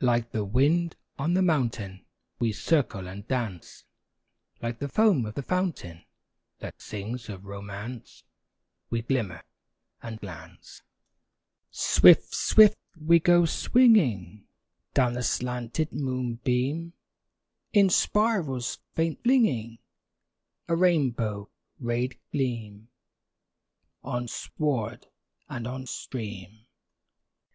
[0.00, 2.06] Like the wind on the mountain,
[2.38, 3.84] We circle and dance;
[4.62, 6.06] Like the foam of the fountain,
[6.60, 8.24] That sings of romance,
[8.88, 9.42] We glimmer
[10.02, 10.80] and glance.
[11.70, 14.46] Swift, swift we go swinging
[14.94, 16.94] Down the slanted moonbeam,
[17.74, 19.80] In spirals faint flinging
[20.68, 22.88] A rainbow rayed gleam
[24.02, 25.08] On sward
[25.50, 26.64] and on stream.